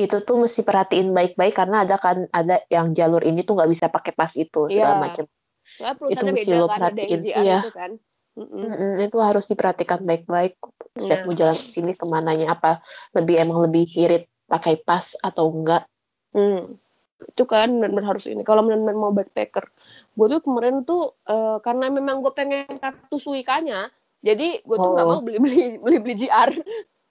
[0.00, 3.86] itu tuh mesti perhatiin baik-baik karena ada kan ada yang jalur ini tuh nggak bisa
[3.92, 5.02] pakai pas itu segala Iya.
[5.04, 5.24] macam.
[5.70, 7.58] soalnya perusahaannya mesti beda lo kan ada perhatiin, iya.
[7.62, 7.90] itu kan
[8.38, 8.62] Mm-mm.
[8.62, 10.54] Mm-mm, itu harus diperhatikan baik-baik.
[10.96, 11.26] Setiap Nah.
[11.28, 12.80] mau jalan ke sini ke mananya apa
[13.12, 15.84] lebih emang lebih irit pakai pas atau enggak?
[16.30, 16.78] Hmm.
[17.20, 18.40] Itu kan benar-benar harus ini.
[18.42, 19.68] Kalau benar-benar mau backpacker,
[20.16, 25.06] gue tuh kemarin tuh eh, karena memang gue pengen kartu suikanya, jadi gue tuh nggak
[25.06, 25.10] Oh.
[25.16, 26.50] mau beli-beli beli-beli JR.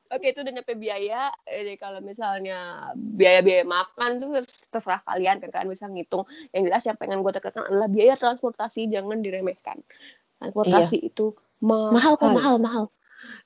[0.10, 1.30] Oke itu udah nyampe biaya.
[1.46, 4.42] Jadi kalau misalnya biaya-biaya makan tuh
[4.74, 6.26] terserah kalian kan kalian bisa ngitung.
[6.50, 9.86] Yang jelas yang pengen gue tekankan adalah biaya transportasi jangan diremehkan.
[10.42, 11.94] Transportasi itu mahal.
[11.94, 12.86] Mahal kok mahal mahal.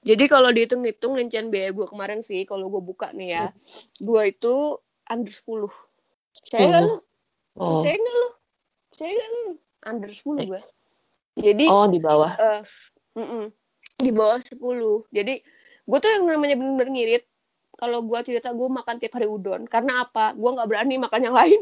[0.07, 3.45] Jadi kalau dihitung-hitung rincian biaya gue kemarin sih, kalau gue buka nih ya,
[3.99, 4.79] gue itu
[5.13, 5.69] under 10.
[6.49, 6.95] Saya nggak lu?
[7.61, 7.85] Oh.
[7.85, 8.27] Saya nggak lu?
[8.97, 9.45] Saya nggak lu?
[9.83, 10.61] Under 10 gue.
[11.33, 12.33] Jadi, oh di bawah.
[12.35, 12.61] eh,
[13.17, 13.45] mm-mm,
[13.97, 14.57] di bawah 10.
[15.09, 15.33] Jadi,
[15.83, 17.23] gue tuh yang namanya bener-bener ngirit.
[17.73, 19.65] Kalau gue cerita gue makan tiap hari udon.
[19.65, 20.37] Karena apa?
[20.37, 21.57] Gue nggak berani makan yang lain.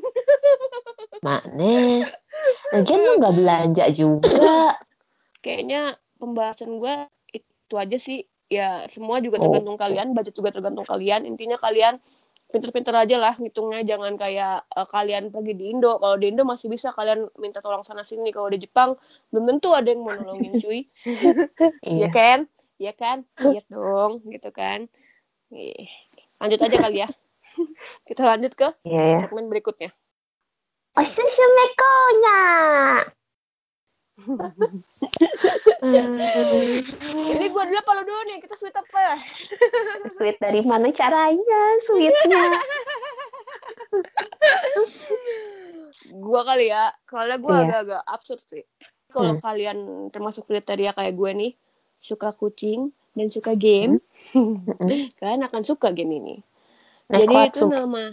[1.25, 2.03] Mana?
[2.75, 4.75] Lagian lu nggak belanja juga.
[5.39, 6.93] Kayaknya pembahasan gue
[7.31, 8.27] itu aja sih.
[8.51, 9.47] Ya, semua juga Oh.
[9.47, 10.11] tergantung kalian.
[10.11, 11.23] Budget juga tergantung kalian.
[11.23, 12.03] Intinya kalian
[12.51, 13.81] pinter-pinter aja lah ngitungnya.
[13.87, 15.97] Jangan kayak eh, kalian pergi di Indo.
[15.97, 18.29] Kalau di Indo masih bisa kalian minta tolong sana sini.
[18.35, 18.99] Kalau di Jepang
[19.31, 20.85] belum tentu ada yang mau nolongin cuy.
[21.81, 22.09] Ya Iya.
[22.13, 22.39] kan?
[22.77, 23.17] Ya kan?
[23.41, 24.85] Lihat dong gitu kan.
[26.41, 27.09] Lanjut aja kali ya.
[28.07, 29.19] Kita lanjut ke Iya ya.
[29.25, 29.89] segmen berikutnya.
[30.91, 32.41] Konya.
[35.91, 39.19] ini gue dulu apa lo dulu nih kita sweet apa
[40.15, 42.43] Sweet dari mana caranya sweetnya?
[46.01, 47.61] gue kali ya soalnya gue Iya.
[47.65, 48.63] agak-agak absurd sih
[49.11, 49.43] kalau Hmm.
[49.43, 49.77] kalian
[50.09, 51.51] termasuk kriteria kayak gue nih
[51.99, 53.99] suka kucing dan suka game
[54.31, 54.87] Mm-mm.
[55.19, 56.35] kalian akan suka game ini
[57.11, 57.75] Neko jadi itu Atsuki.
[57.75, 58.03] nama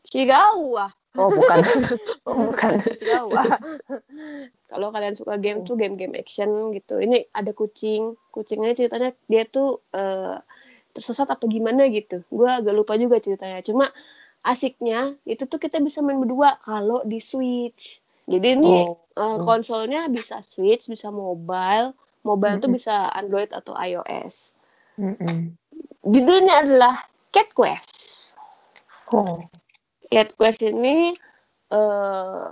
[0.00, 0.86] Chigawa
[1.18, 1.58] Oh bukan.
[2.28, 2.72] oh bukan.
[4.70, 7.02] Kalau kalian suka game tuh game-game action gitu.
[7.02, 8.14] Ini ada kucing.
[8.30, 10.38] Kucingnya ceritanya dia tuh uh,
[10.94, 12.22] tersesat apa gimana gitu.
[12.30, 13.58] Gue agak lupa juga ceritanya.
[13.66, 13.90] Cuma
[14.46, 17.98] asiknya itu tuh kita bisa main berdua kalau di Switch.
[18.30, 19.02] Jadi ini oh.
[19.18, 21.90] uh, konsolnya bisa Switch, bisa mobile.
[22.22, 22.64] Mobile mm -hmm.
[22.68, 24.54] tuh bisa Android atau iOS.
[24.94, 25.38] Mm -hmm.
[26.06, 26.94] Judulnya adalah
[27.34, 27.98] Cat Quest.
[29.10, 29.42] Oh.
[30.10, 31.14] Cat Quest ini
[31.70, 32.50] uh,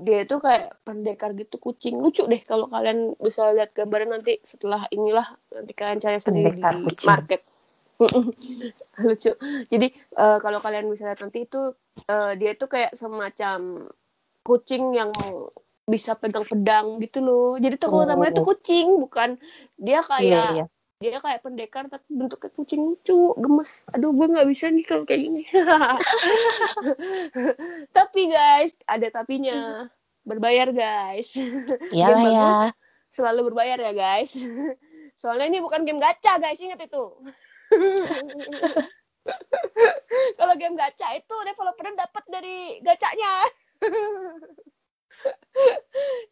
[0.00, 4.88] dia itu kayak pendekar gitu kucing lucu deh kalau kalian bisa lihat gambarnya nanti setelah
[4.88, 7.08] inilah nanti kalian cari sendiri pendekar di kucing.
[7.10, 7.40] market
[9.04, 9.32] lucu
[9.68, 11.76] jadi uh, kalau kalian bisa lihat nanti itu
[12.08, 13.90] uh, dia itu kayak semacam
[14.40, 15.12] kucing yang
[15.84, 18.24] bisa pegang pedang gitu loh jadi kalau oh.
[18.24, 19.36] itu kucing bukan
[19.76, 20.68] dia kayak yeah, yeah.
[21.00, 23.88] Dia kayak pendekar tapi bentuknya kucing lucu gemes.
[23.96, 25.48] Aduh gue nggak bisa nih kalau kayak gini.
[27.96, 29.88] Tapi guys ada tapinya.
[30.28, 31.32] Berbayar guys.
[31.88, 32.28] Ya, game ya.
[32.28, 32.76] bagus.
[33.16, 34.36] Selalu berbayar ya guys.
[35.20, 36.60] Soalnya ini bukan game gacha guys.
[36.60, 37.04] Ingat itu.
[40.36, 43.48] Kalau game gacha itu developernya dapat dari gacanya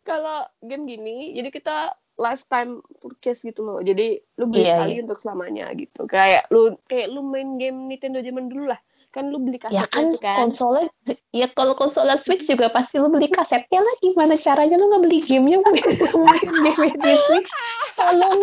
[0.09, 3.79] kalau game gini jadi kita lifetime purchase gitu loh.
[3.79, 5.03] Jadi lu beli yeah, sekali yeah.
[5.07, 6.05] untuk selamanya gitu.
[6.11, 8.81] Kayak lu kayak lu main game Nintendo zaman dulu lah.
[9.09, 10.37] Kan lu beli kasetnya ya kan, kan.
[10.53, 10.93] konsolnya
[11.33, 15.19] ya kalau konsolnya Switch juga pasti lu beli kasetnya lah gimana caranya lu nggak beli
[15.25, 15.65] gamenya?
[15.65, 17.51] Main game di Switch.
[17.97, 18.41] Tolong.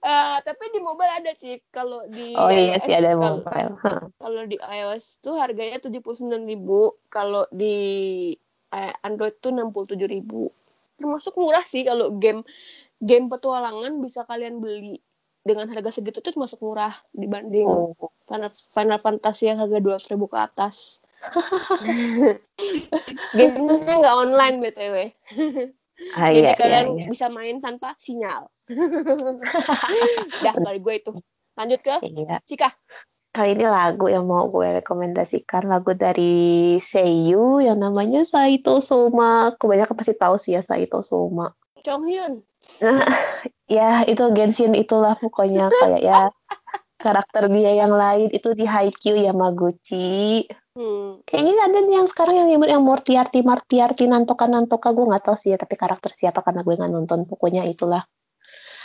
[0.00, 1.60] Uh, tapi di mobile ada sih.
[1.68, 3.76] Kalau di oh iya sih ada mobile.
[4.16, 6.96] Kalau di iOS tuh harganya tujuh puluh sembilan ribu.
[7.12, 7.76] Kalau di
[8.72, 10.48] eh, Android tuh enam puluh tujuh ribu
[10.98, 12.44] termasuk murah sih kalau game
[13.02, 15.02] game petualangan bisa kalian beli
[15.42, 17.98] dengan harga segitu tuh termasuk murah dibanding oh.
[18.30, 21.02] Final, Final Fantasy yang harga dua ribu ke atas.
[23.36, 24.96] Gamenya nggak online btw.
[26.18, 27.06] Ah, Jadi iya, kalian iya, iya.
[27.12, 28.50] bisa main tanpa sinyal.
[30.44, 31.12] Dah kali gue itu.
[31.54, 32.40] Lanjut ke iya.
[32.42, 32.72] Cika.
[33.32, 39.56] Kali ini lagu yang mau gue rekomendasikan lagu dari Seiyu yang namanya Saito Soma.
[39.56, 41.48] Kebanyakan pasti tahu sih ya Saito Soma.
[41.80, 42.44] Chong Hyun.
[42.84, 43.00] Nah,
[43.80, 46.20] ya itu Genshin itulah pokoknya kayak ya
[47.00, 50.44] karakter dia yang lain itu di Haikyuu Yamaguchi.
[50.76, 51.24] Hmm.
[51.24, 55.52] Kayaknya ada nih yang sekarang yang yang Mortiarty Martiarty Nantoka Nantoka gue nggak tahu sih
[55.52, 58.04] ya tapi karakter siapa karena gue nggak nonton pokoknya itulah.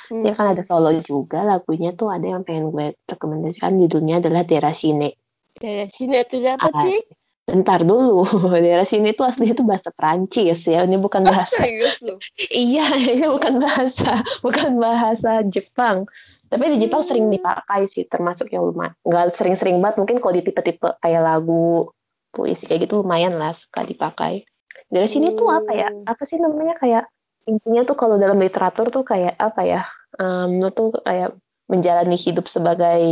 [0.07, 0.23] Hmm.
[0.23, 5.19] Ya kan ada solo juga lagunya tuh ada yang pengen gue rekomendasikan judulnya adalah Derashine.
[5.59, 7.03] Derashine itu apa ah, sih?
[7.47, 8.23] Bentar dulu,
[8.63, 10.83] daerah sini tuh aslinya itu bahasa Prancis ya.
[10.83, 11.51] Ini bukan bahasa.
[11.59, 12.15] Oh, serius lu?
[12.51, 16.07] iya, ini bukan bahasa, bukan bahasa Jepang.
[16.47, 17.09] Tapi di Jepang hmm.
[17.11, 18.95] sering dipakai sih, termasuk yang lumayan.
[19.03, 21.91] Nggak sering-sering banget, mungkin kalau di tipe-tipe kayak lagu
[22.31, 24.47] puisi kayak gitu lumayan lah suka dipakai.
[24.87, 25.37] Dari sini hmm.
[25.39, 25.89] tuh apa ya?
[25.91, 26.07] Hmm.
[26.07, 27.03] Apa sih namanya kayak
[27.47, 29.81] intinya tuh kalau dalam literatur tuh kayak apa ya?
[30.17, 31.37] Um, tuh kayak
[31.69, 33.03] menjalani hidup sebagai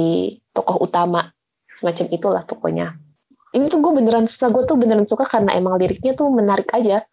[0.55, 1.35] tokoh utama
[1.77, 2.95] semacam itulah pokoknya.
[3.55, 7.03] Ini tuh gue beneran susah gue tuh beneran suka karena emang liriknya tuh menarik aja.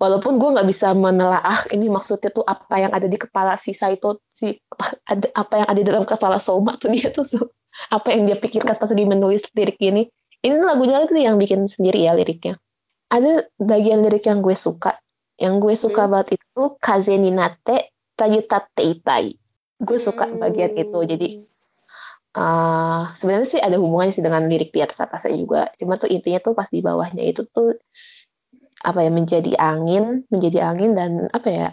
[0.00, 4.18] Walaupun gue nggak bisa menelaah ini maksudnya tuh apa yang ada di kepala si Saito
[4.34, 4.58] si
[5.06, 7.24] ada apa yang ada dalam kepala Soma tuh dia tuh
[7.88, 10.10] apa yang dia pikirkan pas lagi menulis lirik ini.
[10.42, 12.58] Ini lagunya tuh yang bikin sendiri ya liriknya.
[13.14, 14.98] Ada bagian lirik yang gue suka.
[15.38, 16.10] Yang gue suka hmm.
[16.12, 17.91] banget itu kaze ninate
[18.22, 19.34] tagitate itai
[19.82, 20.98] gue suka bagian itu.
[21.02, 21.28] Jadi
[22.38, 25.60] uh, sebenarnya sih ada hubungannya sih dengan lirik di atas atasnya juga.
[25.76, 27.74] Cuma tuh intinya tuh pas di bawahnya itu tuh
[28.82, 31.68] apa ya menjadi angin menjadi angin dan apa ya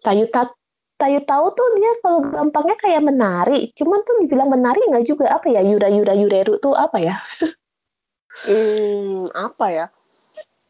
[0.00, 0.48] tayu tat
[0.96, 3.72] tayu tahu tuh dia kalau gampangnya kayak menari.
[3.72, 5.32] Cuman tuh dibilang menari nggak juga.
[5.32, 7.16] Apa ya yura yura yureru tuh apa ya?
[8.42, 9.86] Hmm apa ya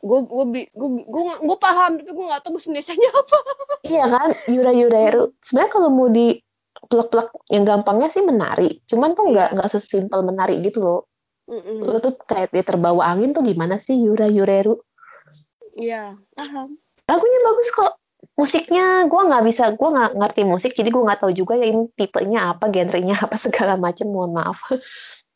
[0.03, 3.39] gue gue gue gue gue paham tapi gue nggak tahu bahasa Indonesia apa.
[3.93, 6.39] Iya kan yura yureru sebenarnya kalau mau di
[6.87, 8.83] plek-plek yang gampangnya sih menari.
[8.91, 9.55] Cuman tuh nggak iya.
[9.59, 11.01] nggak sesimpel menari gitu loh.
[11.47, 14.79] Mm lo tuh kayak dia terbawa angin tuh gimana sih Yura Yureru
[15.77, 16.77] iya paham.
[17.09, 17.93] Lagunya bagus kok.
[18.39, 21.91] Musiknya gue nggak bisa gue nggak ngerti musik jadi gue nggak tahu juga ya ini
[21.99, 24.59] tipenya apa genrenya apa segala macam mohon maaf.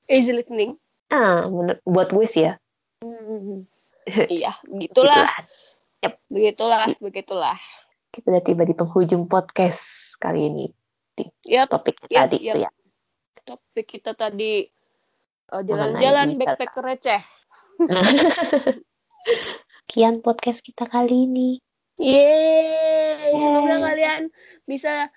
[0.07, 0.79] Easy listening.
[1.11, 2.55] Ah menurut buat gue sih ya.
[3.03, 3.76] Mm-hmm.
[4.39, 5.27] iya begitulah.
[6.05, 6.15] Yep.
[6.31, 7.59] begitulah begitulah.
[8.15, 9.83] Kita udah tiba di penghujung podcast
[10.23, 10.67] kali ini.
[11.43, 12.71] Ya topik ya, tadi itu ya.
[13.47, 14.69] Topik kita tadi
[15.53, 17.23] uh, jalan-jalan backpacker receh.
[19.91, 21.51] Kian podcast kita kali ini.
[21.97, 24.29] Yeay, semoga kalian
[24.69, 25.09] bisa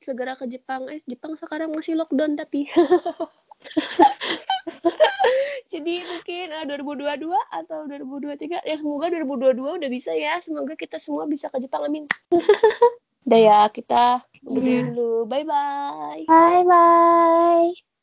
[0.00, 0.88] segera ke Jepang.
[0.88, 2.68] Eh, Jepang sekarang masih lockdown tapi.
[5.72, 11.26] Jadi mungkin uh, 2022 atau 2023 ya semoga 2022 udah bisa ya semoga kita semua
[11.26, 12.06] bisa ke Jepang amin
[13.26, 14.80] udah ya kita udah Iya.
[14.86, 17.93] dulu bye bye Bye bye.